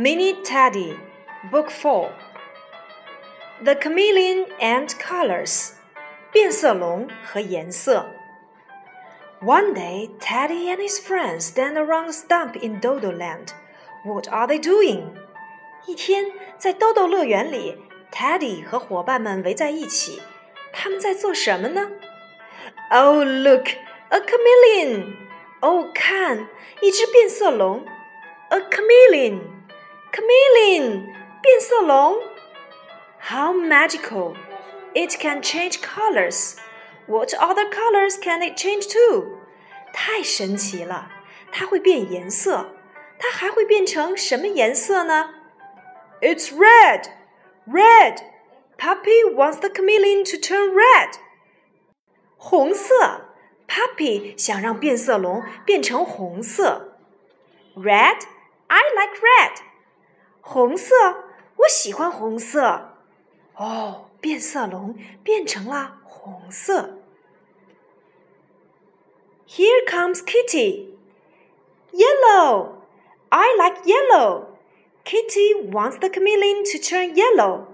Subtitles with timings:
[0.00, 0.96] Mini Teddy,
[1.50, 2.10] Book 4
[3.64, 5.70] The Chameleon and Colors
[6.32, 8.06] 变色龙和颜色
[9.42, 13.48] One day, Teddy and his friends stand around a stump in Dodo Land.
[14.04, 15.04] What are they doing?
[15.86, 17.78] 一天，在豆豆乐园里，
[18.10, 20.20] Teddy 和伙伴们围在一起，
[20.72, 21.90] 他们在做什么呢？
[22.90, 23.68] Oh, look,
[24.08, 25.16] a chameleon!
[25.60, 26.48] 哦，看，
[26.80, 27.84] 一只变色龙，
[28.50, 29.40] a chameleon。
[30.12, 31.06] Chameleon
[31.42, 32.16] 变色龙，
[33.20, 34.34] How magical!
[34.94, 36.56] It can change colors.
[37.06, 39.38] What other colors can it change to?
[39.92, 41.10] 太神奇了，
[41.52, 42.72] 它会变颜色。
[43.18, 45.34] 它还会变成什么颜色呢？
[46.20, 47.04] It's red,
[47.66, 48.18] red.
[48.78, 51.14] Puppy wants the chameleon to turn red.
[52.36, 53.34] 红色，
[53.66, 56.98] Puppy 想让变色龙变成红色。
[57.74, 58.22] Red,
[58.68, 59.58] I like red.
[60.40, 60.94] 红色，
[61.56, 62.92] 我喜欢红色。
[63.56, 66.98] 哦，变色龙变成了红色。
[69.48, 70.94] Here comes Kitty.
[71.92, 72.72] Yellow.
[73.28, 74.46] I like yellow.
[75.04, 77.66] Kitty wants the chameleon to turn yellow.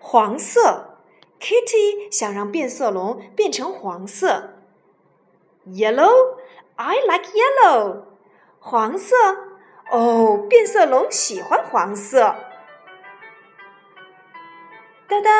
[0.00, 0.98] 黄色，
[1.40, 4.54] Kitty 想让变色龙变成黄色。
[5.66, 6.36] Yellow.
[6.76, 8.02] I like yellow.
[8.58, 9.14] 黄色。
[9.90, 12.34] 哦，变色龙喜欢黄色。
[15.06, 15.30] 哒哒，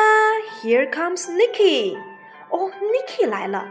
[0.61, 1.97] Here comes Nicky。
[2.49, 3.67] 哦，Nicky 来了。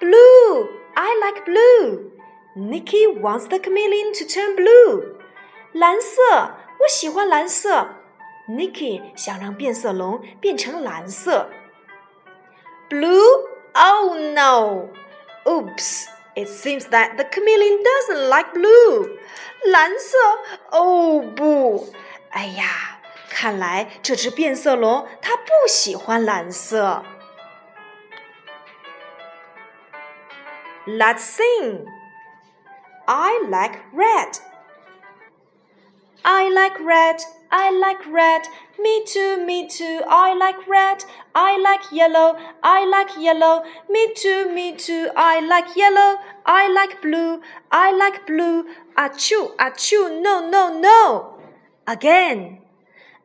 [0.00, 2.10] Blue, I like blue.
[2.56, 5.14] Nicky wants the chameleon to turn blue.
[5.72, 7.88] 蓝色，我喜欢蓝色。
[8.48, 11.48] Nicky 想让变色龙变成蓝色。
[12.88, 14.88] Blue, oh no.
[15.44, 16.08] Oops.
[16.34, 19.18] It seems that the chameleon doesn't like blue.
[19.64, 20.16] 蓝色，
[20.70, 21.92] 哦不，
[22.30, 27.04] 哎呀，看来这只变色龙它不喜欢蓝色。
[30.86, 31.84] Let's sing.
[33.06, 34.38] I like red.
[36.22, 37.20] I like red.
[37.57, 38.41] I like red.
[38.77, 40.01] Me too, me too.
[40.09, 41.05] I like red.
[41.33, 42.35] I like yellow.
[42.61, 43.63] I like yellow.
[43.89, 45.09] Me too, me too.
[45.15, 46.17] I like yellow.
[46.45, 47.41] I like blue.
[47.71, 48.65] I like blue.
[48.97, 50.21] Achoo, achoo.
[50.21, 51.39] No, no, no.
[51.87, 52.59] Again.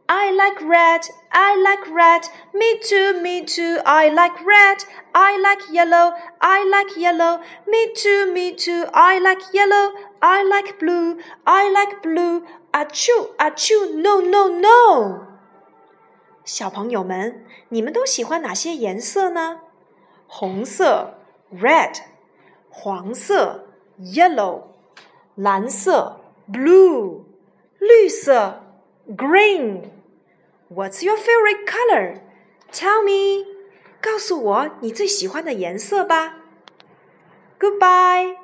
[0.08, 1.02] I like red.
[1.32, 2.22] I like red.
[2.54, 3.78] Me too, me too.
[3.84, 4.78] I like red.
[5.12, 6.14] I like yellow.
[6.40, 7.42] I like yellow.
[7.66, 8.86] Me too, me too.
[8.94, 9.92] I like yellow.
[10.22, 11.19] I like blue.
[11.46, 15.28] I like blue Achoo, achoo, no, no, no！
[16.44, 19.61] 小朋友们，你们都喜欢哪些颜色呢？
[20.28, 21.16] 红色，
[21.51, 22.01] red；
[22.69, 23.67] 黄色，
[24.00, 24.63] yellow；
[25.35, 26.19] 蓝色，
[26.51, 27.23] blue；
[27.79, 28.61] 绿色，
[29.07, 32.22] green。What's your favorite color?
[32.72, 33.45] Tell me.
[34.01, 36.38] 告诉我你最喜欢的颜色吧。
[37.59, 38.35] Goodbye.